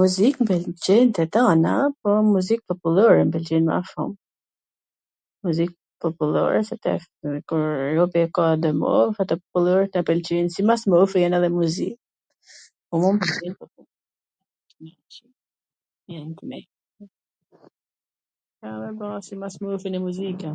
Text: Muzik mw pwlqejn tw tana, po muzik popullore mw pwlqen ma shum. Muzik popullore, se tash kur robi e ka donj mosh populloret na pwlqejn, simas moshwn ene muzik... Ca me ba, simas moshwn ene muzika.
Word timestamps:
Muzik 0.00 0.34
mw 0.40 0.44
pwlqejn 0.64 1.08
tw 1.18 1.24
tana, 1.36 1.70
po 2.02 2.08
muzik 2.32 2.60
popullore 2.72 3.22
mw 3.24 3.30
pwlqen 3.36 3.64
ma 3.70 3.78
shum. 3.90 4.10
Muzik 5.48 5.70
popullore, 6.04 6.58
se 6.68 6.74
tash 6.84 7.06
kur 7.52 7.64
robi 7.96 8.20
e 8.28 8.30
ka 8.38 8.44
donj 8.66 8.78
mosh 8.84 9.18
populloret 9.34 9.90
na 9.98 10.04
pwlqejn, 10.10 10.46
simas 10.58 10.82
moshwn 10.94 11.26
ene 11.28 11.48
muzik... 11.56 11.98
Ca 18.60 18.70
me 18.80 18.90
ba, 19.02 19.08
simas 19.30 19.54
moshwn 19.66 19.88
ene 19.92 20.04
muzika. 20.06 20.50